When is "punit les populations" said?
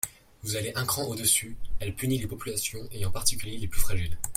1.93-2.79